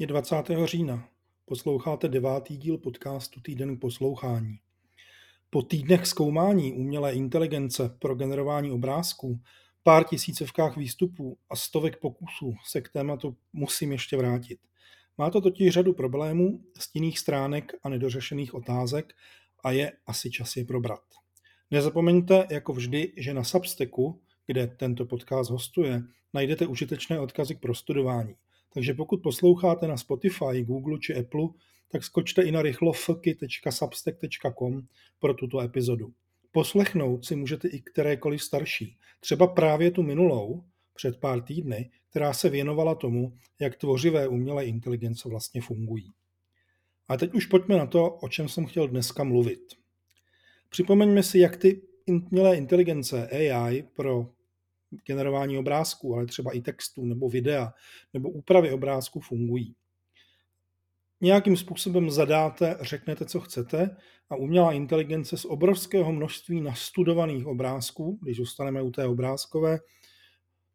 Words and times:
Je 0.00 0.06
20. 0.06 0.36
října. 0.64 1.08
Posloucháte 1.44 2.08
devátý 2.08 2.56
díl 2.56 2.78
podcastu 2.78 3.40
Týden 3.40 3.76
k 3.76 3.80
poslouchání. 3.80 4.58
Po 5.50 5.62
týdnech 5.62 6.06
zkoumání 6.06 6.72
umělé 6.72 7.12
inteligence 7.12 7.96
pro 7.98 8.14
generování 8.14 8.70
obrázků, 8.70 9.40
pár 9.82 10.04
tisícovkách 10.04 10.76
výstupů 10.76 11.38
a 11.50 11.56
stovek 11.56 12.00
pokusů 12.00 12.54
se 12.66 12.80
k 12.80 12.88
tématu 12.88 13.36
musím 13.52 13.92
ještě 13.92 14.16
vrátit. 14.16 14.58
Má 15.18 15.30
to 15.30 15.40
totiž 15.40 15.74
řadu 15.74 15.92
problémů, 15.92 16.60
stinných 16.78 17.18
stránek 17.18 17.72
a 17.82 17.88
nedořešených 17.88 18.54
otázek 18.54 19.12
a 19.64 19.70
je 19.70 19.92
asi 20.06 20.30
čas 20.30 20.56
je 20.56 20.64
probrat. 20.64 21.02
Nezapomeňte, 21.70 22.46
jako 22.50 22.72
vždy, 22.72 23.12
že 23.16 23.34
na 23.34 23.44
Substacku, 23.44 24.20
kde 24.46 24.66
tento 24.66 25.06
podcast 25.06 25.50
hostuje, 25.50 26.02
najdete 26.34 26.66
užitečné 26.66 27.20
odkazy 27.20 27.54
k 27.54 27.60
prostudování. 27.60 28.34
Takže 28.74 28.94
pokud 28.94 29.22
posloucháte 29.22 29.86
na 29.86 29.96
Spotify, 29.96 30.62
Google 30.62 30.98
či 30.98 31.14
Apple, 31.14 31.48
tak 31.92 32.04
skočte 32.04 32.42
i 32.42 32.52
na 32.52 32.62
rychlofky.substack.com 32.62 34.82
pro 35.18 35.34
tuto 35.34 35.60
epizodu. 35.60 36.12
Poslechnout 36.52 37.24
si 37.24 37.36
můžete 37.36 37.68
i 37.68 37.80
kterékoliv 37.80 38.42
starší, 38.42 38.96
třeba 39.20 39.46
právě 39.46 39.90
tu 39.90 40.02
minulou, 40.02 40.64
před 40.94 41.20
pár 41.20 41.42
týdny, 41.42 41.90
která 42.10 42.32
se 42.32 42.48
věnovala 42.48 42.94
tomu, 42.94 43.32
jak 43.60 43.76
tvořivé 43.76 44.28
umělé 44.28 44.66
inteligence 44.66 45.28
vlastně 45.28 45.60
fungují. 45.60 46.12
A 47.08 47.16
teď 47.16 47.34
už 47.34 47.46
pojďme 47.46 47.76
na 47.76 47.86
to, 47.86 48.10
o 48.10 48.28
čem 48.28 48.48
jsem 48.48 48.66
chtěl 48.66 48.88
dneska 48.88 49.24
mluvit. 49.24 49.74
Připomeňme 50.68 51.22
si, 51.22 51.38
jak 51.38 51.56
ty 51.56 51.82
umělé 52.06 52.56
inteligence 52.56 53.28
AI 53.28 53.82
pro 53.82 54.30
generování 55.06 55.58
obrázků, 55.58 56.14
ale 56.14 56.26
třeba 56.26 56.52
i 56.52 56.60
textů 56.60 57.04
nebo 57.04 57.28
videa 57.28 57.72
nebo 58.14 58.30
úpravy 58.30 58.72
obrázků 58.72 59.20
fungují. 59.20 59.74
Nějakým 61.20 61.56
způsobem 61.56 62.10
zadáte, 62.10 62.78
řeknete, 62.80 63.24
co 63.24 63.40
chcete 63.40 63.96
a 64.30 64.36
umělá 64.36 64.72
inteligence 64.72 65.36
z 65.36 65.44
obrovského 65.44 66.12
množství 66.12 66.60
nastudovaných 66.60 67.46
obrázků, 67.46 68.18
když 68.22 68.36
zůstaneme 68.36 68.82
u 68.82 68.90
té 68.90 69.06
obrázkové, 69.06 69.78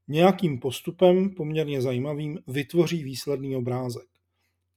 nějakým 0.08 0.60
postupem 0.60 1.30
poměrně 1.30 1.82
zajímavým 1.82 2.40
vytvoří 2.48 3.04
výsledný 3.04 3.56
obrázek. 3.56 4.08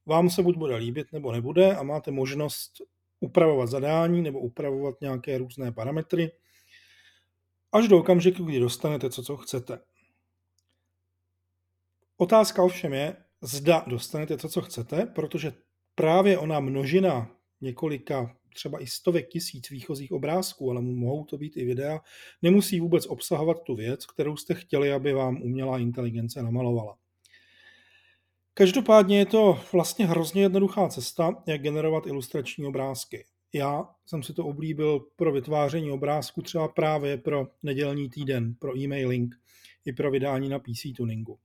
Vám 0.06 0.30
se 0.30 0.42
buď 0.42 0.56
bude 0.56 0.76
líbit 0.76 1.12
nebo 1.12 1.32
nebude 1.32 1.76
a 1.76 1.82
máte 1.82 2.10
možnost 2.10 2.72
upravovat 3.20 3.68
zadání 3.68 4.22
nebo 4.22 4.40
upravovat 4.40 4.94
nějaké 5.00 5.38
různé 5.38 5.72
parametry, 5.72 6.30
až 7.76 7.88
do 7.88 7.98
okamžiku, 7.98 8.44
kdy 8.44 8.58
dostanete 8.58 9.10
to, 9.10 9.22
co 9.22 9.36
chcete. 9.36 9.78
Otázka 12.16 12.62
ovšem 12.62 12.92
je, 12.92 13.16
zda 13.40 13.84
dostanete 13.86 14.36
to, 14.36 14.48
co 14.48 14.62
chcete, 14.62 15.06
protože 15.06 15.52
právě 15.94 16.38
ona 16.38 16.60
množina 16.60 17.30
několika, 17.60 18.36
třeba 18.54 18.82
i 18.82 18.86
stovek 18.86 19.28
tisíc 19.28 19.70
výchozích 19.70 20.12
obrázků, 20.12 20.70
ale 20.70 20.82
mohou 20.82 21.24
to 21.24 21.38
být 21.38 21.56
i 21.56 21.64
videa, 21.64 22.00
nemusí 22.42 22.80
vůbec 22.80 23.06
obsahovat 23.06 23.62
tu 23.62 23.74
věc, 23.74 24.06
kterou 24.06 24.36
jste 24.36 24.54
chtěli, 24.54 24.92
aby 24.92 25.12
vám 25.12 25.42
umělá 25.42 25.78
inteligence 25.78 26.42
namalovala. 26.42 26.98
Každopádně 28.54 29.18
je 29.18 29.26
to 29.26 29.60
vlastně 29.72 30.06
hrozně 30.06 30.42
jednoduchá 30.42 30.88
cesta, 30.88 31.42
jak 31.46 31.62
generovat 31.62 32.06
ilustrační 32.06 32.66
obrázky. 32.66 33.24
Já 33.56 33.88
jsem 34.06 34.22
si 34.22 34.34
to 34.34 34.46
oblíbil 34.46 35.00
pro 35.16 35.32
vytváření 35.32 35.90
obrázku 35.90 36.42
třeba 36.42 36.68
právě 36.68 37.16
pro 37.16 37.48
nedělní 37.62 38.10
týden, 38.10 38.54
pro 38.54 38.78
e-mailing 38.78 39.34
i 39.84 39.92
pro 39.92 40.10
vydání 40.10 40.48
na 40.48 40.58
PC 40.58 40.96
tuningu. 40.96 41.38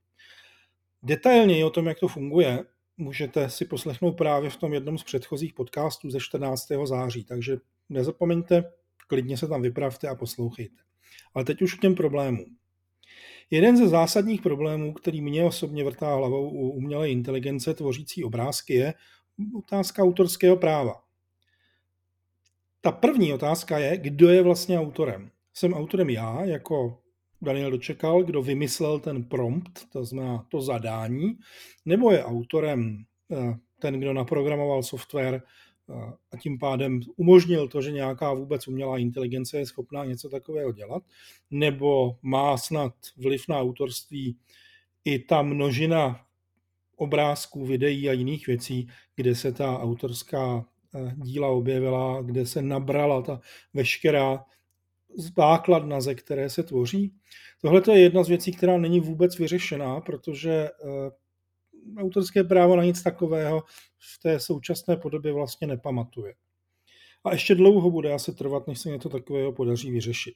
Detailněji 1.02 1.64
o 1.64 1.70
tom, 1.70 1.86
jak 1.86 2.00
to 2.00 2.08
funguje, 2.08 2.64
můžete 2.96 3.50
si 3.50 3.64
poslechnout 3.64 4.12
právě 4.12 4.50
v 4.50 4.56
tom 4.56 4.74
jednom 4.74 4.98
z 4.98 5.04
předchozích 5.04 5.54
podcastů 5.54 6.10
ze 6.10 6.20
14. 6.20 6.68
září, 6.84 7.24
takže 7.24 7.56
nezapomeňte, 7.88 8.72
klidně 9.08 9.36
se 9.36 9.48
tam 9.48 9.62
vypravte 9.62 10.08
a 10.08 10.14
poslouchejte. 10.14 10.76
Ale 11.34 11.44
teď 11.44 11.62
už 11.62 11.74
k 11.74 11.80
těm 11.80 11.94
problémům. 11.94 12.56
Jeden 13.50 13.76
ze 13.76 13.88
zásadních 13.88 14.42
problémů, 14.42 14.92
který 14.92 15.20
mě 15.20 15.44
osobně 15.44 15.84
vrtá 15.84 16.14
hlavou 16.14 16.50
u 16.50 16.70
umělé 16.70 17.10
inteligence 17.10 17.74
tvořící 17.74 18.24
obrázky, 18.24 18.74
je 18.74 18.94
otázka 19.58 20.02
autorského 20.02 20.56
práva. 20.56 21.01
Ta 22.84 22.92
první 22.92 23.32
otázka 23.32 23.78
je, 23.78 23.96
kdo 23.96 24.28
je 24.28 24.42
vlastně 24.42 24.78
autorem. 24.78 25.30
Jsem 25.54 25.74
autorem 25.74 26.10
já, 26.10 26.44
jako 26.44 26.98
Daniel 27.42 27.70
Dočekal, 27.70 28.22
kdo 28.22 28.42
vymyslel 28.42 28.98
ten 28.98 29.24
prompt, 29.24 29.90
to 29.92 30.04
znamená 30.04 30.46
to 30.48 30.60
zadání, 30.60 31.38
nebo 31.84 32.10
je 32.10 32.24
autorem 32.24 33.04
eh, 33.32 33.58
ten, 33.78 34.00
kdo 34.00 34.12
naprogramoval 34.12 34.82
software 34.82 35.42
eh, 35.90 36.12
a 36.32 36.36
tím 36.36 36.58
pádem 36.58 37.00
umožnil 37.16 37.68
to, 37.68 37.82
že 37.82 37.92
nějaká 37.92 38.34
vůbec 38.34 38.68
umělá 38.68 38.98
inteligence 38.98 39.58
je 39.58 39.66
schopná 39.66 40.04
něco 40.04 40.28
takového 40.28 40.72
dělat, 40.72 41.02
nebo 41.50 42.18
má 42.22 42.56
snad 42.56 42.94
vliv 43.16 43.48
na 43.48 43.60
autorství 43.60 44.36
i 45.04 45.18
ta 45.18 45.42
množina 45.42 46.20
obrázků, 46.96 47.66
videí 47.66 48.08
a 48.08 48.12
jiných 48.12 48.46
věcí, 48.46 48.88
kde 49.16 49.34
se 49.34 49.52
ta 49.52 49.78
autorská 49.78 50.71
díla 51.16 51.48
objevila, 51.48 52.22
kde 52.22 52.46
se 52.46 52.62
nabrala 52.62 53.22
ta 53.22 53.40
veškerá 53.74 54.44
základna, 55.16 56.00
ze 56.00 56.14
které 56.14 56.50
se 56.50 56.62
tvoří. 56.62 57.14
Tohle 57.60 57.82
je 57.92 58.00
jedna 58.00 58.22
z 58.24 58.28
věcí, 58.28 58.52
která 58.52 58.78
není 58.78 59.00
vůbec 59.00 59.38
vyřešená, 59.38 60.00
protože 60.00 60.52
eh, 60.52 61.10
autorské 61.96 62.44
právo 62.44 62.76
na 62.76 62.84
nic 62.84 63.02
takového 63.02 63.62
v 63.98 64.22
té 64.22 64.40
současné 64.40 64.96
podobě 64.96 65.32
vlastně 65.32 65.66
nepamatuje. 65.66 66.34
A 67.24 67.32
ještě 67.32 67.54
dlouho 67.54 67.90
bude 67.90 68.12
asi 68.12 68.34
trvat, 68.34 68.66
než 68.66 68.78
se 68.78 68.88
něco 68.88 69.08
takového 69.08 69.52
podaří 69.52 69.90
vyřešit. 69.90 70.34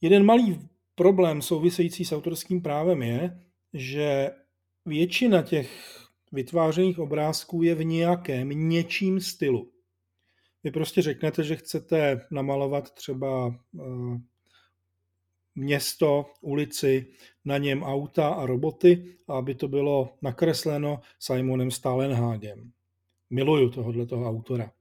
Jeden 0.00 0.24
malý 0.24 0.68
problém 0.94 1.42
související 1.42 2.04
s 2.04 2.12
autorským 2.12 2.62
právem 2.62 3.02
je, 3.02 3.40
že 3.72 4.30
většina 4.86 5.42
těch 5.42 5.97
vytvářených 6.32 6.98
obrázků 6.98 7.62
je 7.62 7.74
v 7.74 7.84
nějakém 7.84 8.48
něčím 8.48 9.20
stylu. 9.20 9.70
Vy 10.64 10.70
prostě 10.70 11.02
řeknete, 11.02 11.44
že 11.44 11.56
chcete 11.56 12.26
namalovat 12.30 12.90
třeba 12.90 13.54
eh, 13.78 14.20
město, 15.54 16.26
ulici, 16.40 17.06
na 17.44 17.58
něm 17.58 17.82
auta 17.82 18.28
a 18.28 18.46
roboty, 18.46 19.04
aby 19.28 19.54
to 19.54 19.68
bylo 19.68 20.14
nakresleno 20.22 21.00
Simonem 21.18 21.70
Stalenhagem. 21.70 22.72
Miluju 23.30 23.70
tohohle 23.70 24.06
toho 24.06 24.28
autora. 24.28 24.72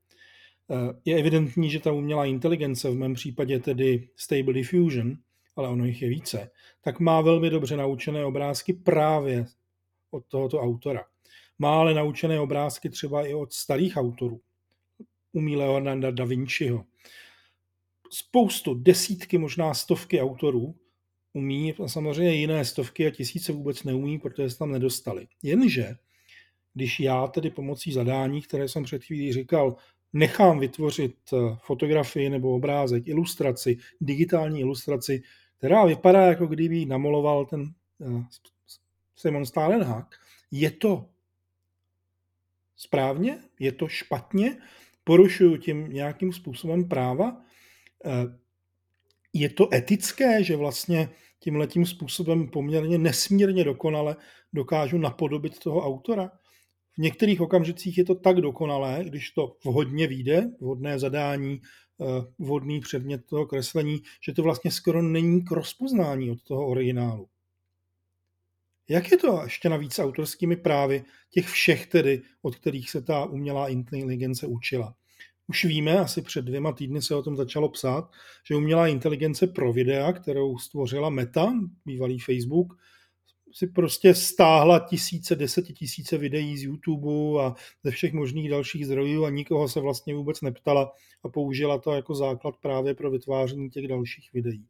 Eh, 0.72 0.94
je 1.06 1.20
evidentní, 1.20 1.70
že 1.70 1.80
ta 1.80 1.92
umělá 1.92 2.26
inteligence, 2.26 2.90
v 2.90 2.96
mém 2.96 3.14
případě 3.14 3.60
tedy 3.60 4.10
Stable 4.16 4.54
Diffusion, 4.54 5.18
ale 5.56 5.70
ono 5.70 5.86
jich 5.86 6.02
je 6.02 6.10
více, 6.10 6.52
tak 6.82 7.00
má 7.00 7.22
velmi 7.22 7.50
dobře 7.50 7.78
naučené 7.78 8.26
obrázky 8.26 8.74
právě 8.74 9.46
od 10.12 10.26
tohoto 10.28 10.62
autora. 10.62 11.06
Má 11.60 11.80
ale 11.80 11.94
naučené 11.94 12.40
obrázky 12.40 12.90
třeba 12.90 13.28
i 13.28 13.34
od 13.34 13.54
starých 13.54 13.98
autorů. 13.98 14.42
Umí 15.34 15.56
Leonarda 15.56 16.12
da 16.12 16.26
Vinciho. 16.26 16.86
Spoustu, 18.12 18.74
desítky, 18.74 19.38
možná 19.38 19.74
stovky 19.74 20.22
autorů 20.22 20.76
umí 21.38 21.74
a 21.74 21.88
samozřejmě 21.88 22.34
jiné 22.34 22.66
stovky 22.66 23.08
a 23.08 23.12
tisíce 23.12 23.52
vůbec 23.52 23.84
neumí, 23.84 24.20
protože 24.20 24.50
se 24.50 24.58
tam 24.58 24.72
nedostali. 24.72 25.28
Jenže, 25.44 25.96
když 26.74 27.00
já 27.00 27.28
tedy 27.28 27.50
pomocí 27.50 27.92
zadání, 27.92 28.42
které 28.42 28.70
jsem 28.70 28.84
před 28.84 29.04
chvílí 29.04 29.34
říkal, 29.34 29.76
nechám 30.14 30.60
vytvořit 30.60 31.16
eh, 31.34 31.38
fotografii 31.62 32.30
nebo 32.30 32.56
obrázek, 32.56 33.08
ilustraci, 33.08 33.78
digitální 34.02 34.60
ilustraci, 34.60 35.24
která 35.58 35.86
vypadá, 35.86 36.26
jako 36.26 36.48
kdyby 36.48 36.86
namaloval 36.86 37.46
ten 37.46 37.74
uh, 37.98 38.24
Simon 39.16 39.46
Stalenhag, 39.46 40.16
je 40.52 40.72
to 40.72 41.10
správně? 42.78 43.40
Je 43.60 43.72
to 43.72 43.88
špatně? 43.88 44.58
Porušuju 45.04 45.58
tím 45.58 45.90
nějakým 45.90 46.34
způsobem 46.34 46.90
práva? 46.90 47.42
Eh, 48.06 48.38
je 49.34 49.50
to 49.50 49.74
etické, 49.74 50.44
že 50.44 50.56
vlastně 50.56 51.10
tímhletím 51.40 51.86
způsobem 51.86 52.48
poměrně 52.48 52.98
nesmírně 52.98 53.64
dokonale 53.64 54.16
dokážu 54.54 54.98
napodobit 54.98 55.60
toho 55.60 55.86
autora? 55.86 56.32
V 56.98 57.02
některých 57.02 57.42
okamžicích 57.42 57.98
je 57.98 58.06
to 58.06 58.16
tak 58.16 58.42
dokonalé, 58.42 59.00
když 59.04 59.32
to 59.32 59.58
vhodně 59.66 60.08
vyjde, 60.08 60.52
vhodné 60.60 61.00
zadání, 61.00 61.62
eh, 62.02 62.06
vhodný 62.40 62.80
předmět 62.80 63.26
toho 63.26 63.46
kreslení, 63.46 64.02
že 64.22 64.34
to 64.34 64.44
vlastně 64.44 64.72
skoro 64.72 65.02
není 65.02 65.44
k 65.44 65.52
rozpoznání 65.52 66.32
od 66.32 66.44
toho 66.44 66.68
originálu. 66.68 67.28
Jak 68.90 69.12
je 69.12 69.18
to 69.18 69.42
ještě 69.44 69.70
navíc 69.70 70.00
autorskými 70.00 70.56
právy 70.56 71.04
těch 71.30 71.48
všech 71.48 71.88
tedy, 71.88 72.22
od 72.42 72.56
kterých 72.56 72.90
se 72.90 73.02
ta 73.02 73.26
umělá 73.26 73.68
inteligence 73.68 74.48
učila? 74.48 74.96
Už 75.48 75.66
víme, 75.66 76.00
asi 76.00 76.22
před 76.22 76.46
dvěma 76.46 76.72
týdny 76.72 77.02
se 77.02 77.16
o 77.16 77.24
tom 77.24 77.38
začalo 77.38 77.70
psát, 77.70 78.12
že 78.48 78.56
umělá 78.56 78.88
inteligence 78.88 79.48
pro 79.48 79.74
videa, 79.74 80.14
kterou 80.14 80.58
stvořila 80.58 81.10
Meta, 81.10 81.54
bývalý 81.86 82.20
Facebook, 82.20 82.74
si 83.54 83.68
prostě 83.68 84.14
stáhla 84.14 84.80
tisíce, 84.80 85.36
desetitisíce 85.36 86.18
videí 86.18 86.58
z 86.58 86.64
YouTube 86.64 87.44
a 87.44 87.56
ze 87.84 87.92
všech 87.92 88.14
možných 88.14 88.50
dalších 88.50 88.86
zdrojů 88.86 89.26
a 89.26 89.30
nikoho 89.30 89.68
se 89.68 89.80
vlastně 89.80 90.16
vůbec 90.16 90.42
neptala 90.42 90.92
a 91.24 91.30
použila 91.30 91.78
to 91.78 91.92
jako 91.92 92.16
základ 92.16 92.56
právě 92.62 92.94
pro 92.94 93.12
vytváření 93.12 93.70
těch 93.70 93.88
dalších 93.88 94.34
videí. 94.34 94.66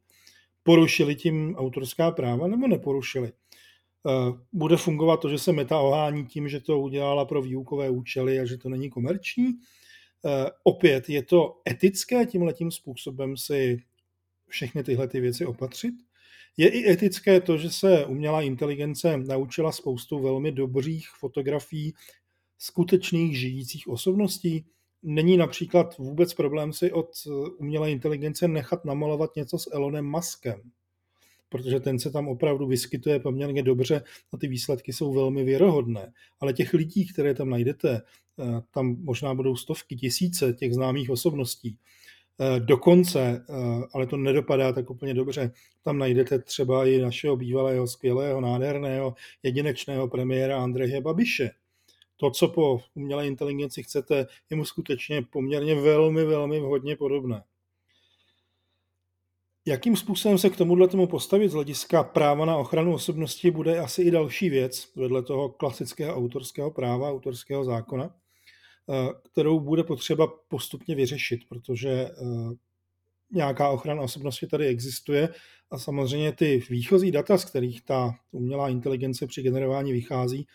Porušili 0.64 1.16
tím 1.16 1.56
autorská 1.56 2.12
práva 2.12 2.48
nebo 2.48 2.68
neporušili? 2.68 3.32
Eh, 4.08 4.34
bude 4.54 4.78
fungovat 4.78 5.18
to, 5.18 5.30
že 5.30 5.40
se 5.40 5.54
meta 5.54 5.80
ohání 5.80 6.26
tím, 6.26 6.50
že 6.50 6.60
to 6.60 6.80
udělala 6.80 7.26
pro 7.26 7.42
výukové 7.42 7.90
účely 7.90 8.40
a 8.40 8.46
že 8.46 8.58
to 8.58 8.70
není 8.70 8.90
komerční. 8.90 9.46
Eh, 10.26 10.50
opět 10.64 11.10
je 11.10 11.24
to 11.24 11.62
etické 11.70 12.26
tímhletím 12.26 12.72
způsobem 12.72 13.38
si 13.38 13.84
všechny 14.48 14.84
tyhle 14.84 15.08
ty 15.08 15.20
věci 15.20 15.46
opatřit. 15.46 15.94
Je 16.58 16.70
i 16.70 16.92
etické 16.92 17.42
to, 17.42 17.58
že 17.58 17.70
se 17.70 18.06
umělá 18.06 18.42
inteligence 18.42 19.18
naučila 19.18 19.72
spoustu 19.72 20.20
velmi 20.20 20.52
dobrých 20.52 21.10
fotografií 21.20 21.94
skutečných 22.58 23.40
žijících 23.40 23.88
osobností. 23.88 24.66
Není 25.04 25.38
například 25.38 25.98
vůbec 25.98 26.34
problém 26.34 26.74
si 26.74 26.92
od 26.92 27.10
umělé 27.58 27.92
inteligence 27.92 28.48
nechat 28.48 28.86
namalovat 28.86 29.36
něco 29.36 29.60
s 29.60 29.74
Elonem 29.74 30.06
Muskem 30.06 30.72
protože 31.50 31.80
ten 31.80 32.00
se 32.00 32.12
tam 32.12 32.28
opravdu 32.28 32.68
vyskytuje 32.68 33.20
poměrně 33.20 33.64
dobře 33.64 34.04
a 34.34 34.38
ty 34.38 34.48
výsledky 34.48 34.94
jsou 34.94 35.14
velmi 35.14 35.44
věrohodné. 35.44 36.14
Ale 36.40 36.54
těch 36.54 36.74
lidí, 36.74 37.08
které 37.08 37.34
tam 37.34 37.50
najdete, 37.50 38.02
eh, 38.40 38.62
tam 38.72 38.96
možná 39.04 39.34
budou 39.34 39.56
stovky, 39.56 39.96
tisíce 39.96 40.54
těch 40.54 40.74
známých 40.74 41.10
osobností. 41.10 41.78
Eh, 42.40 42.60
dokonce, 42.60 43.46
eh, 43.50 43.54
ale 43.94 44.08
to 44.08 44.18
nedopadá 44.18 44.74
tak 44.74 44.90
úplně 44.90 45.14
dobře, 45.14 45.52
tam 45.84 45.98
najdete 45.98 46.40
třeba 46.40 46.86
i 46.86 47.02
našeho 47.02 47.38
bývalého, 47.38 47.88
skvělého, 47.88 48.42
nádherného, 48.42 49.16
jedinečného 49.44 50.08
premiéra 50.08 50.64
Andreje 50.64 51.02
Babiše. 51.02 51.52
To, 52.18 52.32
co 52.32 52.48
po 52.48 52.80
umělé 52.96 53.28
inteligenci 53.28 53.84
chcete, 53.84 54.28
je 54.50 54.58
mu 54.58 54.66
skutečně 54.66 55.22
poměrně 55.22 55.76
velmi, 55.76 56.26
velmi 56.26 56.60
vhodně 56.60 56.96
podobné. 56.96 57.44
Jakým 59.68 59.96
způsobem 59.96 60.38
se 60.38 60.50
k 60.50 60.58
tomuhle 60.58 60.88
tomu 60.88 61.08
postavit 61.08 61.50
z 61.50 61.54
hlediska 61.54 62.04
práva 62.04 62.46
na 62.46 62.58
ochranu 62.58 62.94
osobnosti 62.94 63.52
bude 63.52 63.80
asi 63.80 64.02
i 64.02 64.12
další 64.12 64.50
věc 64.50 64.92
vedle 64.96 65.24
toho 65.24 65.50
klasického 65.50 66.16
autorského 66.16 66.72
práva, 66.72 67.10
autorského 67.10 67.64
zákona, 67.64 68.10
eh, 68.10 69.14
kterou 69.32 69.60
bude 69.60 69.84
potřeba 69.84 70.28
postupně 70.48 70.96
vyřešit, 70.96 71.40
protože 71.50 71.90
eh, 71.90 72.14
nějaká 73.32 73.70
ochrana 73.70 74.02
osobnosti 74.02 74.48
tady 74.48 74.68
existuje 74.68 75.30
a 75.72 75.78
samozřejmě 75.78 76.32
ty 76.32 76.64
výchozí 76.70 77.12
data, 77.12 77.38
z 77.38 77.46
kterých 77.46 77.82
ta 77.82 78.16
umělá 78.32 78.70
inteligence 78.70 79.28
při 79.28 79.42
generování 79.42 79.92
vychází, 79.92 80.48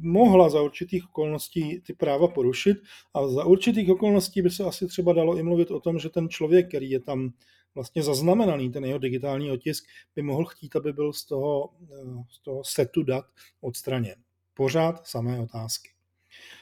mohla 0.00 0.48
za 0.48 0.62
určitých 0.62 1.04
okolností 1.04 1.80
ty 1.80 1.92
práva 1.94 2.28
porušit 2.28 2.76
a 3.14 3.28
za 3.28 3.44
určitých 3.44 3.90
okolností 3.90 4.42
by 4.42 4.50
se 4.50 4.64
asi 4.64 4.86
třeba 4.86 5.12
dalo 5.12 5.36
i 5.36 5.42
mluvit 5.42 5.70
o 5.70 5.80
tom, 5.80 5.98
že 5.98 6.08
ten 6.08 6.28
člověk, 6.28 6.68
který 6.68 6.90
je 6.90 7.00
tam 7.00 7.32
vlastně 7.74 8.02
zaznamenaný, 8.02 8.70
ten 8.70 8.84
jeho 8.84 8.98
digitální 8.98 9.50
otisk, 9.50 9.84
by 10.16 10.22
mohl 10.22 10.44
chtít, 10.44 10.76
aby 10.76 10.92
byl 10.92 11.12
z 11.12 11.24
toho, 11.24 11.70
eh, 11.82 12.24
z 12.30 12.42
toho 12.42 12.64
setu 12.64 13.02
dat 13.02 13.24
odstraněn. 13.60 14.14
Pořád 14.54 15.06
samé 15.06 15.40
otázky. 15.40 15.90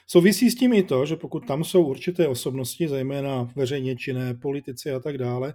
Souvisí 0.07 0.49
s 0.49 0.55
tím 0.55 0.73
i 0.73 0.83
to, 0.83 1.05
že 1.05 1.15
pokud 1.15 1.47
tam 1.47 1.63
jsou 1.63 1.83
určité 1.83 2.27
osobnosti, 2.27 2.87
zejména 2.87 3.51
veřejně 3.55 3.95
činné 3.95 4.33
politici 4.33 4.91
a 4.91 4.99
tak 4.99 5.17
dále, 5.17 5.53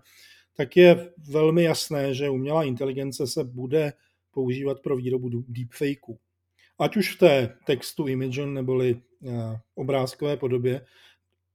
tak 0.57 0.77
je 0.77 1.13
velmi 1.29 1.63
jasné, 1.63 2.15
že 2.15 2.31
umělá 2.31 2.65
inteligence 2.65 3.27
se 3.27 3.45
bude 3.45 3.93
používat 4.31 4.81
pro 4.81 4.97
výrobu 4.97 5.45
deepfakeů. 5.49 6.19
Ať 6.79 6.97
už 6.97 7.15
v 7.15 7.19
té 7.19 7.57
textu 7.67 8.07
Imagen 8.07 8.55
neboli 8.55 9.01
eh, 9.27 9.31
obrázkové 9.75 10.37
podobě, 10.37 10.87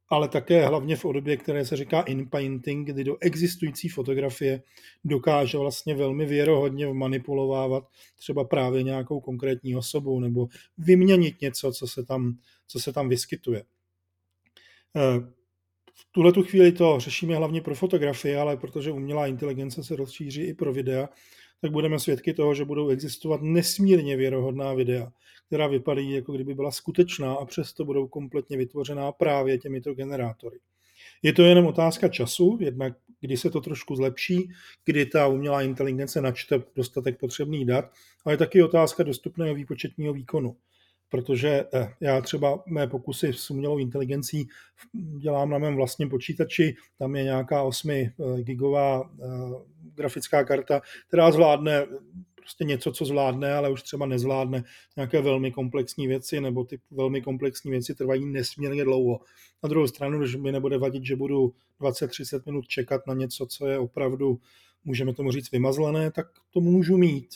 ale 0.09 0.27
také 0.27 0.65
hlavně 0.67 0.95
v 0.95 1.01
podobě, 1.01 1.37
které 1.37 1.65
se 1.65 1.75
říká 1.75 2.01
inpainting, 2.01 2.87
kdy 2.87 3.03
do 3.03 3.17
existující 3.21 3.89
fotografie 3.89 4.61
dokáže 5.03 5.57
vlastně 5.57 5.95
velmi 5.95 6.25
věrohodně 6.25 6.87
vmanipulovávat 6.87 7.83
třeba 8.15 8.43
právě 8.43 8.83
nějakou 8.83 9.19
konkrétní 9.19 9.75
osobu 9.75 10.19
nebo 10.19 10.47
vyměnit 10.77 11.41
něco, 11.41 11.71
co 11.71 11.87
se 11.87 12.05
tam, 12.05 12.37
co 12.67 12.79
se 12.79 12.93
tam 12.93 13.09
vyskytuje. 13.09 13.63
Eh, 14.95 15.19
v 15.93 16.11
tuhle 16.11 16.31
tu 16.31 16.43
chvíli 16.43 16.71
to 16.71 16.99
řešíme 16.99 17.35
hlavně 17.35 17.61
pro 17.61 17.75
fotografie, 17.75 18.39
ale 18.39 18.57
protože 18.57 18.91
umělá 18.91 19.27
inteligence 19.27 19.83
se 19.83 19.95
rozšíří 19.95 20.41
i 20.41 20.53
pro 20.53 20.73
videa, 20.73 21.09
tak 21.61 21.71
budeme 21.71 21.99
svědky 21.99 22.33
toho, 22.33 22.55
že 22.55 22.65
budou 22.65 22.89
existovat 22.89 23.41
nesmírně 23.41 24.17
věrohodná 24.17 24.73
videa, 24.73 25.11
která 25.47 25.67
vypadají, 25.67 26.11
jako 26.11 26.33
kdyby 26.33 26.53
byla 26.53 26.71
skutečná 26.71 27.33
a 27.33 27.45
přesto 27.45 27.85
budou 27.85 28.07
kompletně 28.07 28.57
vytvořená 28.57 29.11
právě 29.11 29.57
těmito 29.57 29.93
generátory. 29.93 30.59
Je 31.23 31.33
to 31.33 31.43
jenom 31.43 31.65
otázka 31.65 32.07
času, 32.07 32.57
jednak 32.61 32.93
kdy 33.21 33.37
se 33.37 33.49
to 33.49 33.61
trošku 33.61 33.95
zlepší, 33.95 34.49
kdy 34.85 35.05
ta 35.05 35.27
umělá 35.27 35.61
inteligence 35.61 36.21
načte 36.21 36.63
dostatek 36.75 37.19
potřebných 37.19 37.65
dat, 37.65 37.85
ale 38.25 38.33
je 38.33 38.37
taky 38.37 38.63
otázka 38.63 39.03
dostupného 39.03 39.55
výpočetního 39.55 40.13
výkonu. 40.13 40.55
Protože 41.09 41.65
eh, 41.73 41.93
já 42.01 42.21
třeba 42.21 42.63
mé 42.67 42.87
pokusy 42.87 43.33
s 43.33 43.51
umělou 43.51 43.77
inteligencí 43.77 44.47
dělám 45.17 45.49
na 45.49 45.57
mém 45.57 45.75
vlastním 45.75 46.09
počítači, 46.09 46.75
tam 46.99 47.15
je 47.15 47.23
nějaká 47.23 47.63
8 47.63 47.89
eh, 47.89 48.11
gigová 48.41 49.11
eh, 49.19 49.25
grafická 49.99 50.43
karta, 50.43 50.81
která 51.07 51.31
zvládne 51.31 51.87
prostě 52.35 52.63
něco, 52.63 52.91
co 52.91 53.05
zvládne, 53.05 53.53
ale 53.53 53.69
už 53.69 53.83
třeba 53.83 54.05
nezvládne 54.05 54.63
nějaké 54.95 55.21
velmi 55.21 55.51
komplexní 55.51 56.07
věci, 56.07 56.41
nebo 56.41 56.63
ty 56.63 56.79
velmi 56.91 57.21
komplexní 57.21 57.71
věci 57.71 57.95
trvají 57.95 58.25
nesmírně 58.25 58.83
dlouho. 58.83 59.19
Na 59.63 59.69
druhou 59.69 59.87
stranu, 59.87 60.19
když 60.19 60.35
mi 60.35 60.51
nebude 60.51 60.77
vadit, 60.77 61.05
že 61.05 61.15
budu 61.15 61.53
20-30 61.81 62.41
minut 62.45 62.67
čekat 62.67 63.07
na 63.07 63.13
něco, 63.13 63.45
co 63.45 63.67
je 63.67 63.79
opravdu, 63.79 64.39
můžeme 64.83 65.13
tomu 65.13 65.31
říct, 65.31 65.51
vymazlené, 65.51 66.11
tak 66.11 66.27
to 66.51 66.61
můžu 66.61 66.97
mít. 66.97 67.29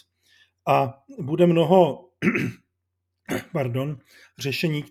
A 0.67 1.03
bude 1.19 1.47
mnoho 1.47 2.09
pardon, 3.51 3.97
řešení, 4.39 4.83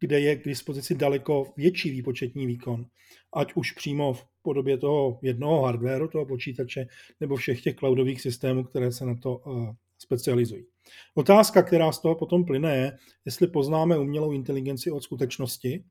kde 0.00 0.20
je 0.20 0.36
k 0.36 0.44
dispozici 0.44 0.94
daleko 0.94 1.52
větší 1.56 1.90
výpočetní 1.90 2.46
výkon, 2.46 2.86
ať 3.34 3.52
už 3.54 3.72
přímo 3.72 4.12
v 4.12 4.24
podobě 4.42 4.78
toho 4.78 5.18
jednoho 5.22 5.62
hardwareu, 5.62 6.08
toho 6.08 6.26
počítače, 6.26 6.86
nebo 7.20 7.36
všech 7.36 7.62
těch 7.62 7.76
cloudových 7.76 8.20
systémů, 8.20 8.64
které 8.64 8.92
se 8.92 9.04
na 9.04 9.14
to 9.14 9.36
uh, 9.36 9.70
specializují. 9.98 10.66
Otázka, 11.14 11.62
která 11.62 11.92
z 11.92 11.98
toho 11.98 12.14
potom 12.14 12.44
plyne, 12.44 12.76
je, 12.76 12.96
jestli 13.24 13.46
poznáme 13.46 13.98
umělou 13.98 14.32
inteligenci 14.32 14.90
od 14.90 15.02
skutečnosti. 15.02 15.84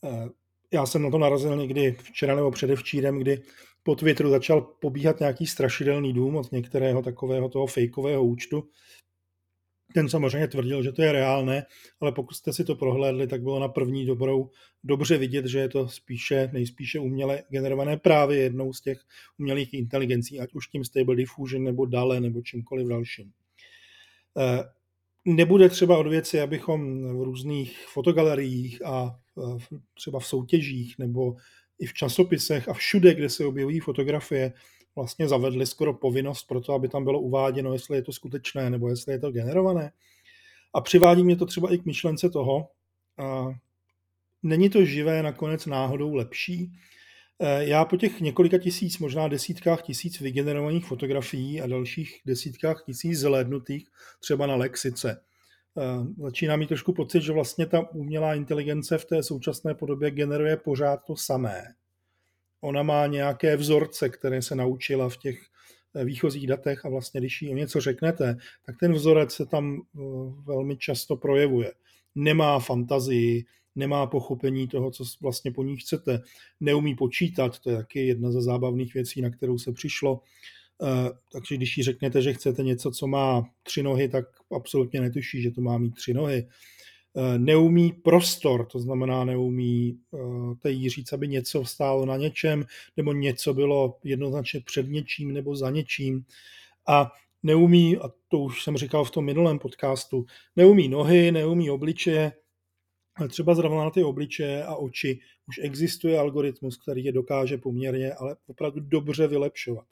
Uh, 0.00 0.28
já 0.72 0.86
jsem 0.86 1.02
na 1.02 1.10
to 1.10 1.18
narazil 1.18 1.56
někdy 1.56 1.92
včera 1.92 2.36
nebo 2.36 2.50
předevčírem, 2.50 3.18
kdy 3.18 3.42
po 3.82 3.94
Twitteru 3.94 4.30
začal 4.30 4.60
pobíhat 4.60 5.20
nějaký 5.20 5.46
strašidelný 5.46 6.12
dům 6.12 6.36
od 6.36 6.52
některého 6.52 7.02
takového 7.02 7.48
toho 7.48 7.66
fejkového 7.66 8.24
účtu, 8.24 8.68
ten 9.94 10.08
samozřejmě 10.08 10.48
tvrdil, 10.48 10.82
že 10.82 10.92
to 10.92 11.02
je 11.02 11.12
reálné, 11.12 11.66
ale 12.00 12.12
pokud 12.12 12.34
jste 12.34 12.52
si 12.52 12.64
to 12.64 12.74
prohlédli, 12.74 13.26
tak 13.26 13.42
bylo 13.42 13.60
na 13.60 13.68
první 13.68 14.06
dobrou 14.06 14.50
dobře 14.84 15.18
vidět, 15.18 15.46
že 15.46 15.58
je 15.58 15.68
to 15.68 15.88
spíše, 15.88 16.50
nejspíše 16.52 16.98
uměle 16.98 17.42
generované 17.48 17.96
právě 17.96 18.38
jednou 18.38 18.72
z 18.72 18.80
těch 18.80 19.00
umělých 19.38 19.74
inteligencí, 19.74 20.40
ať 20.40 20.54
už 20.54 20.66
tím 20.66 20.84
Stable 20.84 21.16
Diffusion 21.16 21.64
nebo 21.64 21.86
dále, 21.86 22.20
nebo 22.20 22.42
čímkoliv 22.42 22.88
dalším. 22.88 23.32
Eh, 24.38 24.64
nebude 25.24 25.68
třeba 25.68 25.98
od 25.98 26.06
věci, 26.06 26.40
abychom 26.40 27.02
v 27.18 27.22
různých 27.22 27.86
fotogaleriích 27.86 28.84
a 28.86 29.18
třeba 29.94 30.20
v 30.20 30.26
soutěžích 30.26 30.98
nebo 30.98 31.36
i 31.78 31.86
v 31.86 31.92
časopisech 31.92 32.68
a 32.68 32.72
všude, 32.72 33.14
kde 33.14 33.28
se 33.28 33.46
objevují 33.46 33.80
fotografie, 33.80 34.52
vlastně 34.96 35.28
zavedli 35.28 35.66
skoro 35.66 35.94
povinnost 35.94 36.48
pro 36.48 36.60
to, 36.60 36.72
aby 36.72 36.88
tam 36.88 37.04
bylo 37.04 37.20
uváděno, 37.20 37.72
jestli 37.72 37.96
je 37.96 38.02
to 38.02 38.12
skutečné 38.12 38.70
nebo 38.70 38.88
jestli 38.88 39.12
je 39.12 39.18
to 39.18 39.30
generované. 39.30 39.92
A 40.74 40.80
přivádí 40.80 41.24
mě 41.24 41.36
to 41.36 41.46
třeba 41.46 41.74
i 41.74 41.78
k 41.78 41.84
myšlence 41.84 42.30
toho, 42.30 42.68
a 43.18 43.46
není 44.42 44.70
to 44.70 44.84
živé 44.84 45.22
nakonec 45.22 45.66
náhodou 45.66 46.14
lepší. 46.14 46.72
E, 47.38 47.64
já 47.64 47.84
po 47.84 47.96
těch 47.96 48.20
několika 48.20 48.58
tisíc, 48.58 48.98
možná 48.98 49.28
desítkách 49.28 49.82
tisíc 49.82 50.20
vygenerovaných 50.20 50.86
fotografií 50.86 51.60
a 51.60 51.66
dalších 51.66 52.20
desítkách 52.26 52.82
tisíc 52.86 53.18
zhlédnutých 53.18 53.88
třeba 54.20 54.46
na 54.46 54.56
Lexice, 54.56 55.10
e, 55.10 55.20
začíná 56.22 56.56
mít 56.56 56.66
trošku 56.66 56.92
pocit, 56.92 57.22
že 57.22 57.32
vlastně 57.32 57.66
ta 57.66 57.90
umělá 57.90 58.34
inteligence 58.34 58.98
v 58.98 59.04
té 59.04 59.22
současné 59.22 59.74
podobě 59.74 60.10
generuje 60.10 60.56
pořád 60.56 60.96
to 60.96 61.16
samé 61.16 61.64
ona 62.64 62.82
má 62.82 63.06
nějaké 63.06 63.56
vzorce, 63.56 64.08
které 64.08 64.42
se 64.42 64.54
naučila 64.54 65.08
v 65.08 65.16
těch 65.16 65.40
eh, 65.94 66.04
výchozích 66.04 66.46
datech 66.46 66.84
a 66.84 66.88
vlastně, 66.88 67.20
když 67.20 67.42
jí 67.42 67.50
o 67.50 67.54
něco 67.54 67.80
řeknete, 67.80 68.36
tak 68.66 68.76
ten 68.80 68.92
vzorec 68.92 69.32
se 69.32 69.46
tam 69.46 69.76
eh, 69.76 70.00
velmi 70.46 70.76
často 70.76 71.16
projevuje. 71.16 71.72
Nemá 72.14 72.58
fantazii, 72.58 73.44
nemá 73.74 74.06
pochopení 74.06 74.68
toho, 74.68 74.90
co 74.90 75.04
vlastně 75.20 75.52
po 75.52 75.62
ní 75.62 75.76
chcete, 75.76 76.20
neumí 76.60 76.94
počítat, 76.94 77.58
to 77.58 77.70
je 77.70 77.76
taky 77.76 78.06
jedna 78.06 78.30
ze 78.30 78.42
zábavných 78.42 78.94
věcí, 78.94 79.22
na 79.22 79.30
kterou 79.30 79.58
se 79.58 79.72
přišlo. 79.72 80.20
takže 81.32 81.56
když 81.56 81.76
jí 81.78 81.82
řeknete, 81.82 82.22
že 82.22 82.32
chcete 82.32 82.62
něco, 82.62 82.90
co 82.90 83.06
má 83.06 83.44
tři 83.62 83.82
nohy, 83.82 84.08
tak 84.08 84.24
absolutně 84.56 85.00
netuší, 85.00 85.42
že 85.42 85.50
to 85.50 85.60
má 85.60 85.78
mít 85.78 85.94
tři 85.94 86.14
nohy. 86.14 86.48
Neumí 87.38 87.92
prostor, 87.92 88.66
to 88.66 88.78
znamená 88.78 89.24
neumí 89.24 89.98
jí 90.68 90.88
říct, 90.88 91.12
aby 91.12 91.28
něco 91.28 91.64
stálo 91.64 92.06
na 92.06 92.16
něčem, 92.16 92.64
nebo 92.96 93.12
něco 93.12 93.54
bylo 93.54 93.98
jednoznačně 94.04 94.60
před 94.60 94.88
něčím 94.88 95.32
nebo 95.32 95.56
za 95.56 95.70
něčím. 95.70 96.24
A 96.88 97.12
neumí, 97.42 97.96
a 97.96 98.10
to 98.28 98.38
už 98.38 98.62
jsem 98.62 98.76
říkal 98.76 99.04
v 99.04 99.10
tom 99.10 99.24
minulém 99.24 99.58
podcastu, 99.58 100.24
neumí 100.56 100.88
nohy, 100.88 101.32
neumí 101.32 101.70
obličeje, 101.70 102.32
ale 103.16 103.28
třeba 103.28 103.54
zrovna 103.54 103.84
na 103.84 103.90
ty 103.90 104.04
obličeje 104.04 104.64
a 104.64 104.76
oči 104.76 105.20
už 105.48 105.58
existuje 105.62 106.18
algoritmus, 106.18 106.76
který 106.76 107.04
je 107.04 107.12
dokáže 107.12 107.58
poměrně, 107.58 108.12
ale 108.12 108.36
opravdu 108.46 108.80
dobře 108.80 109.26
vylepšovat. 109.26 109.86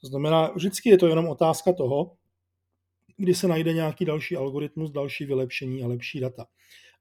To 0.00 0.06
znamená, 0.06 0.50
vždycky 0.54 0.90
je 0.90 0.98
to 0.98 1.06
jenom 1.06 1.28
otázka 1.28 1.72
toho, 1.72 2.16
kdy 3.18 3.34
se 3.34 3.48
najde 3.48 3.72
nějaký 3.72 4.04
další 4.04 4.36
algoritmus, 4.36 4.90
další 4.90 5.24
vylepšení 5.24 5.82
a 5.82 5.86
lepší 5.86 6.20
data. 6.20 6.46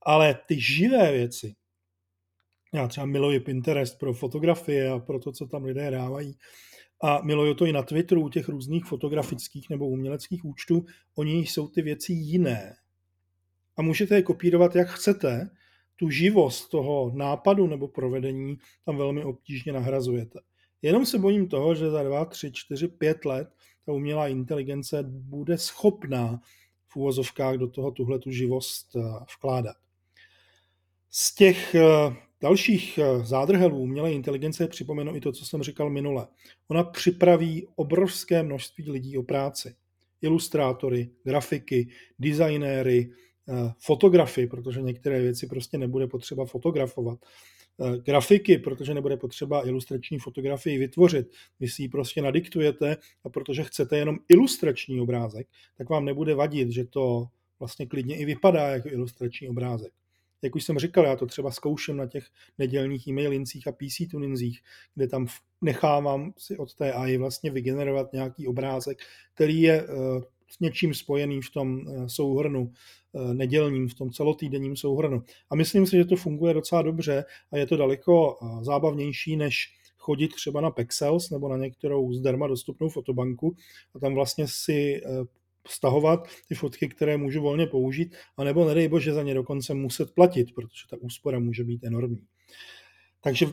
Ale 0.02 0.40
ty 0.48 0.62
živé 0.62 1.12
věci, 1.12 1.56
já 2.74 2.88
třeba 2.88 3.06
miluji 3.06 3.40
Pinterest 3.40 4.00
pro 4.00 4.14
fotografie 4.14 4.90
a 4.90 5.00
pro 5.00 5.20
to, 5.20 5.32
co 5.32 5.48
tam 5.48 5.64
lidé 5.64 5.92
dávají, 5.92 6.38
a 7.04 7.22
miluju 7.22 7.54
to 7.54 7.66
i 7.66 7.74
na 7.74 7.84
Twitteru 7.84 8.30
těch 8.30 8.50
různých 8.50 8.86
fotografických 8.86 9.70
nebo 9.70 9.88
uměleckých 9.88 10.46
účtů, 10.46 10.86
oni 11.16 11.40
jsou 11.40 11.68
ty 11.68 11.82
věci 11.82 12.14
jiné. 12.14 12.76
A 13.78 13.82
můžete 13.82 14.16
je 14.16 14.22
kopírovat, 14.22 14.76
jak 14.76 14.88
chcete, 14.88 15.50
tu 15.96 16.10
živost 16.10 16.70
toho 16.70 17.12
nápadu 17.16 17.68
nebo 17.68 17.88
provedení 17.88 18.58
tam 18.86 18.98
velmi 18.98 19.24
obtížně 19.24 19.74
nahrazujete. 19.74 20.40
Jenom 20.82 21.06
se 21.06 21.20
bojím 21.20 21.48
toho, 21.48 21.76
že 21.76 21.90
za 21.90 22.04
2, 22.04 22.26
3, 22.26 22.52
4, 22.52 22.88
5 22.88 23.26
let 23.26 23.50
ta 23.88 23.94
umělá 23.94 24.28
inteligence 24.28 25.04
bude 25.08 25.58
schopná 25.58 26.42
v 26.88 26.96
úvozovkách 26.96 27.56
do 27.56 27.68
toho 27.68 27.92
tuhle 27.92 28.20
tu 28.20 28.32
živost 28.32 28.96
eh, 28.96 29.00
vkládat. 29.38 29.76
Z 31.10 31.36
těch 31.36 31.76
eh, 31.76 31.82
dalších 32.42 32.98
eh, 32.98 33.26
zádrhelů 33.26 33.78
umělé 33.78 34.12
inteligence 34.12 34.68
připomenu 34.68 35.16
i 35.16 35.22
to, 35.22 35.32
co 35.32 35.46
jsem 35.46 35.64
říkal 35.64 35.90
minule. 35.90 36.28
Ona 36.68 36.84
připraví 36.84 37.68
obrovské 37.76 38.44
množství 38.44 38.92
lidí 38.92 39.18
o 39.18 39.24
práci. 39.24 39.76
Ilustrátory, 40.22 41.10
grafiky, 41.24 41.90
designéry, 42.20 43.12
fotografy, 43.80 44.48
protože 44.48 44.82
některé 44.82 45.22
věci 45.22 45.48
prostě 45.48 45.78
nebude 45.78 46.08
potřeba 46.08 46.46
fotografovat. 46.46 47.20
Eh, 47.80 47.98
grafiky, 47.98 48.58
protože 48.58 48.94
nebude 48.94 49.18
potřeba 49.18 49.68
ilustrační 49.68 50.20
fotografii 50.20 50.78
vytvořit. 50.78 51.28
Vy 51.60 51.68
si 51.68 51.82
ji 51.82 51.90
prostě 51.90 52.22
nadiktujete 52.22 52.98
a 53.24 53.30
protože 53.30 53.64
chcete 53.64 53.98
jenom 53.98 54.18
ilustrační 54.30 55.02
obrázek, 55.02 55.48
tak 55.78 55.90
vám 55.90 56.06
nebude 56.06 56.36
vadit, 56.36 56.70
že 56.72 56.86
to 56.86 57.28
vlastně 57.60 57.86
klidně 57.86 58.18
i 58.18 58.26
vypadá 58.26 58.68
jako 58.68 58.90
ilustrační 58.90 59.50
obrázek 59.50 59.94
jak 60.42 60.56
už 60.56 60.64
jsem 60.64 60.80
říkal, 60.80 61.06
já 61.06 61.16
to 61.16 61.26
třeba 61.26 61.52
zkouším 61.52 61.98
na 61.98 62.08
těch 62.08 62.26
nedělních 62.58 63.08
e-mailincích 63.08 63.68
a 63.68 63.72
PC 63.72 64.12
tuninzích, 64.12 64.62
kde 64.96 65.08
tam 65.08 65.28
nechávám 65.62 66.34
si 66.38 66.58
od 66.58 66.76
té 66.76 66.94
AI 66.94 67.18
vlastně 67.18 67.52
vygenerovat 67.52 68.14
nějaký 68.14 68.48
obrázek, 68.48 68.98
který 69.34 69.62
je 69.62 69.84
eh, 69.84 69.88
s 70.50 70.60
něčím 70.60 70.94
spojený 70.94 71.42
v 71.42 71.52
tom 71.52 71.80
eh, 71.80 72.10
souhrnu 72.10 72.72
eh, 73.16 73.34
nedělním, 73.34 73.88
v 73.88 73.94
tom 73.94 74.12
celotýdenním 74.12 74.76
souhrnu. 74.76 75.24
A 75.50 75.56
myslím 75.56 75.86
si, 75.86 75.98
že 75.98 76.06
to 76.06 76.16
funguje 76.16 76.54
docela 76.54 76.82
dobře 76.82 77.26
a 77.52 77.58
je 77.58 77.68
to 77.68 77.78
daleko 77.78 78.38
zábavnější, 78.62 79.36
než 79.36 79.74
chodit 79.98 80.36
třeba 80.36 80.62
na 80.62 80.72
Pexels 80.72 81.30
nebo 81.30 81.50
na 81.50 81.58
některou 81.58 82.14
zdarma 82.14 82.48
dostupnou 82.48 82.90
fotobanku 82.90 83.56
a 83.96 84.00
tam 84.00 84.14
vlastně 84.14 84.46
si 84.48 85.02
stahovat 85.68 86.28
ty 86.48 86.56
fotky, 86.56 86.90
které 86.90 87.18
můžu 87.18 87.42
volně 87.42 87.68
použít, 87.68 88.16
anebo 88.38 88.68
nedej 88.68 88.88
bože 88.88 89.14
za 89.14 89.24
ně 89.24 89.34
dokonce 89.34 89.74
muset 89.74 90.14
platit, 90.14 90.56
protože 90.56 90.88
ta 90.90 90.98
úspora 91.02 91.40
může 91.40 91.64
být 91.64 91.84
enormní. 91.84 92.22
Takže 93.22 93.48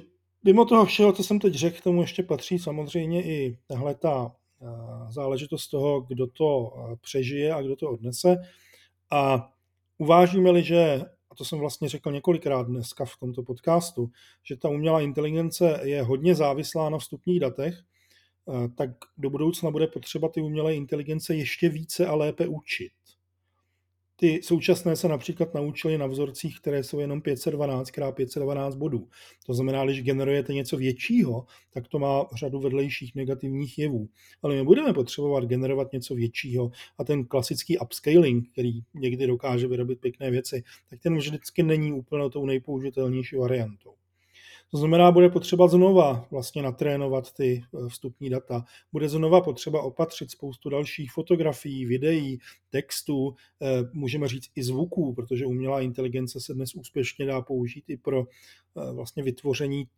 mimo 0.45 0.65
toho 0.65 0.87
všeho, 0.87 1.13
co 1.13 1.25
jsem 1.25 1.39
teď 1.39 1.55
řekl, 1.55 1.79
k 1.79 1.83
tomu 1.83 2.01
ještě 2.01 2.23
patří 2.23 2.59
samozřejmě 2.59 3.25
i 3.25 3.59
tahle 3.67 3.95
ta 3.95 4.33
eh, 4.33 4.44
záležitost 5.11 5.69
toho, 5.69 6.01
kdo 6.01 6.27
to 6.27 6.73
přežije 7.01 7.55
a 7.55 7.63
kdo 7.63 7.77
to 7.77 7.91
odnese. 7.91 8.37
A 9.11 9.51
uvážíme-li, 9.99 10.63
že, 10.63 11.01
a 11.31 11.35
to 11.35 11.45
jsem 11.45 11.59
vlastně 11.59 11.89
řekl 11.89 12.13
několikrát 12.13 12.67
dneska 12.67 13.05
v 13.05 13.17
tomto 13.21 13.43
podcastu, 13.43 14.11
že 14.43 14.57
ta 14.57 14.69
umělá 14.69 15.01
inteligence 15.01 15.81
je 15.83 16.03
hodně 16.03 16.35
závislá 16.35 16.91
na 16.91 16.99
vstupních 16.99 17.41
datech, 17.41 17.75
tak 18.77 18.91
do 19.19 19.31
budoucna 19.31 19.71
bude 19.71 19.87
potřeba 19.87 20.29
ty 20.29 20.41
umělé 20.41 20.75
inteligence 20.75 21.35
ještě 21.35 21.69
více 21.69 22.07
a 22.07 22.15
lépe 22.15 22.47
učit. 22.47 22.93
Ty 24.17 24.41
současné 24.43 24.97
se 24.97 25.09
například 25.09 25.55
naučily 25.55 25.99
na 25.99 26.07
vzorcích, 26.07 26.61
které 26.61 26.83
jsou 26.83 26.99
jenom 26.99 27.23
512 27.23 27.89
x 27.89 27.99
512 28.15 28.75
bodů. 28.75 29.09
To 29.47 29.55
znamená, 29.55 29.85
když 29.85 30.03
generujete 30.03 30.55
něco 30.55 30.77
většího, 30.77 31.47
tak 31.71 31.89
to 31.89 31.99
má 31.99 32.27
řadu 32.35 32.61
vedlejších 32.61 33.15
negativních 33.15 33.79
jevů. 33.79 34.09
Ale 34.43 34.55
my 34.55 34.65
budeme 34.65 34.93
potřebovat 34.93 35.45
generovat 35.45 35.93
něco 35.93 36.15
většího 36.15 36.71
a 36.99 37.05
ten 37.05 37.25
klasický 37.25 37.79
upscaling, 37.79 38.53
který 38.53 38.81
někdy 38.95 39.27
dokáže 39.27 39.69
vyrobit 39.69 40.01
pěkné 40.01 40.31
věci, 40.31 40.65
tak 40.91 41.01
ten 41.01 41.17
vždycky 41.17 41.63
není 41.63 41.93
úplně 41.93 42.31
tou 42.31 42.47
nejpoužitelnější 42.47 43.37
variantou. 43.37 43.95
To 44.75 44.79
znamená, 44.79 45.13
bude 45.13 45.29
potřeba 45.29 45.69
znova 45.69 46.27
vlastně 46.31 46.63
natrénovat 46.63 47.33
ty 47.33 47.63
eh, 47.65 47.89
vstupní 47.89 48.31
data. 48.31 48.65
Bude 48.93 49.09
znova 49.09 49.41
potřeba 49.41 49.83
opatřit 49.83 50.31
spoustu 50.31 50.69
dalších 50.69 51.13
fotografií, 51.13 51.87
videí, 51.87 52.39
textů, 52.71 53.35
eh, 53.63 53.67
můžeme 53.93 54.29
říct 54.29 54.51
i 54.55 54.63
zvuků, 54.63 55.15
protože 55.15 55.47
umělá 55.47 55.81
inteligence 55.81 56.41
se 56.41 56.55
dnes 56.55 56.75
úspěšně 56.75 57.27
dá 57.27 57.41
použít 57.41 57.85
i 57.89 57.97
pro 57.97 58.21
eh, 58.21 58.93
vlastně 58.93 59.23
vytvoření 59.23 59.89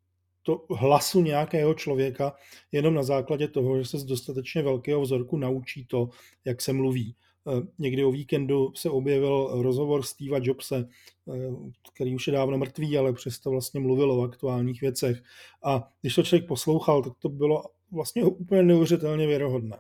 to 0.43 0.67
hlasu 0.71 1.23
nějakého 1.23 1.75
člověka 1.75 2.33
jenom 2.73 2.95
na 2.95 3.03
základě 3.03 3.49
toho, 3.49 3.79
že 3.79 3.85
se 3.85 3.99
z 3.99 4.05
dostatečně 4.05 4.63
velkého 4.63 5.01
vzorku 5.01 5.37
naučí 5.37 5.85
to, 5.85 6.09
jak 6.45 6.61
se 6.61 6.73
mluví. 6.73 7.15
Eh, 7.49 7.67
někdy 7.79 8.05
o 8.05 8.11
víkendu 8.11 8.73
se 8.75 8.91
objevil 8.91 9.63
rozhovor 9.63 10.03
Steva 10.03 10.39
Jobse, 10.43 10.89
eh, 11.35 11.53
který 11.95 12.15
už 12.15 12.27
je 12.27 12.33
dávno 12.33 12.59
mrtvý, 12.59 12.99
ale 12.99 13.13
přesto 13.13 13.51
vlastně 13.51 13.81
mluvil 13.81 14.13
o 14.13 14.23
aktuálních 14.23 14.81
věcech. 14.81 15.23
A 15.65 15.89
když 16.01 16.15
to 16.15 16.23
člověk 16.23 16.49
poslouchal, 16.49 17.03
tak 17.03 17.13
to 17.19 17.29
bylo 17.29 17.63
vlastně 17.93 18.25
úplně 18.25 18.63
neuvěřitelně 18.63 19.27
věrohodné. 19.27 19.79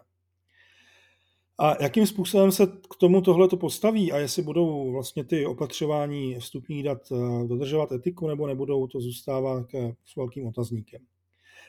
A 1.59 1.83
jakým 1.83 2.07
způsobem 2.07 2.53
se 2.53 2.67
k 2.67 2.97
tomu 3.01 3.21
tohle 3.21 3.49
to 3.49 3.57
postaví 3.57 4.13
a 4.13 4.19
jestli 4.19 4.43
budou 4.43 4.93
vlastně 4.93 5.25
ty 5.25 5.47
opatřování 5.47 6.35
vstupních 6.35 6.85
dat 6.85 6.99
eh, 7.13 7.47
dodržovat 7.47 7.93
etiku 7.93 8.29
nebo 8.29 8.47
nebudou, 8.47 8.87
to 8.87 9.01
zůstává 9.01 9.67
s 10.05 10.17
velkým 10.17 10.47
otazníkem. 10.47 11.01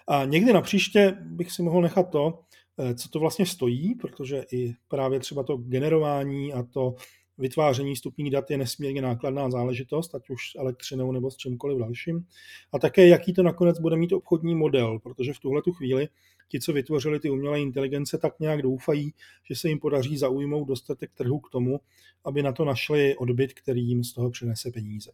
A 0.08 0.26
někdy 0.26 0.54
na 0.54 0.62
příště 0.62 1.18
bych 1.22 1.52
si 1.52 1.64
mohl 1.64 1.82
nechat 1.82 2.10
to, 2.10 2.40
Eh, 2.80 2.96
co 2.96 3.10
to 3.10 3.20
vlastně 3.20 3.46
stojí, 3.46 3.96
protože 3.96 4.46
i 4.52 4.76
právě 4.88 5.20
třeba 5.20 5.44
to 5.44 5.58
generování 5.58 6.54
a 6.54 6.64
to 6.64 6.96
vytváření 7.38 7.96
stupních 7.96 8.32
dat 8.32 8.52
je 8.52 8.58
nesmírně 8.58 9.02
nákladná 9.02 9.50
záležitost, 9.50 10.16
ať 10.16 10.30
už 10.30 10.52
s 10.52 10.60
elektřinou 10.60 11.12
nebo 11.12 11.32
s 11.32 11.38
čímkoliv 11.38 11.80
dalším. 11.80 12.26
A 12.74 12.80
také, 12.80 13.08
jaký 13.08 13.34
to 13.34 13.44
nakonec 13.44 13.80
bude 13.80 13.96
mít 13.96 14.14
obchodní 14.14 14.56
model, 14.56 15.00
protože 15.00 15.34
v 15.34 15.40
tuhle 15.40 15.62
tu 15.62 15.74
chvíli 15.74 16.08
ti, 16.50 16.60
co 16.60 16.74
vytvořili 16.74 17.20
ty 17.20 17.30
umělé 17.30 17.62
inteligence, 17.62 18.18
tak 18.18 18.40
nějak 18.40 18.62
doufají, 18.62 19.14
že 19.50 19.56
se 19.56 19.70
jim 19.70 19.80
podaří 19.80 20.18
zaujmout 20.18 20.68
dostatek 20.68 21.12
trhu 21.14 21.40
k 21.40 21.50
tomu, 21.50 21.80
aby 22.26 22.44
na 22.44 22.52
to 22.52 22.66
našli 22.66 23.16
odbyt, 23.16 23.54
který 23.54 23.88
jim 23.88 24.04
z 24.04 24.14
toho 24.14 24.30
přinese 24.30 24.72
peníze. 24.72 25.12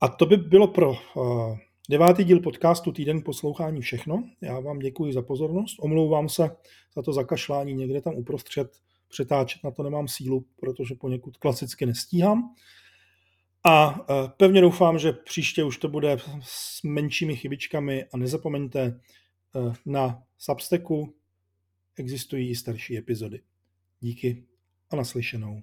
A 0.00 0.08
to 0.08 0.26
by 0.26 0.36
bylo 0.36 0.68
pro 0.68 0.90
uh, 0.90 1.58
Devátý 1.90 2.24
díl 2.24 2.40
podcastu 2.40 2.92
Týden 2.92 3.22
poslouchání 3.22 3.80
všechno. 3.80 4.24
Já 4.40 4.60
vám 4.60 4.78
děkuji 4.78 5.12
za 5.12 5.22
pozornost. 5.22 5.76
Omlouvám 5.80 6.28
se 6.28 6.50
za 6.96 7.02
to 7.02 7.12
zakašlání 7.12 7.74
někde 7.74 8.00
tam 8.00 8.14
uprostřed. 8.14 8.76
Přetáčet 9.08 9.64
na 9.64 9.70
to 9.70 9.82
nemám 9.82 10.08
sílu, 10.08 10.46
protože 10.60 10.94
poněkud 10.94 11.36
klasicky 11.36 11.86
nestíhám. 11.86 12.54
A 13.64 14.00
e, 14.10 14.28
pevně 14.36 14.60
doufám, 14.60 14.98
že 14.98 15.12
příště 15.12 15.64
už 15.64 15.78
to 15.78 15.88
bude 15.88 16.16
s 16.42 16.82
menšími 16.82 17.36
chybičkami 17.36 18.04
a 18.04 18.16
nezapomeňte, 18.16 18.82
e, 18.82 19.00
na 19.86 20.22
Substacku 20.38 21.14
existují 21.96 22.50
i 22.50 22.54
starší 22.54 22.98
epizody. 22.98 23.40
Díky 24.00 24.44
a 24.90 24.96
naslyšenou. 24.96 25.58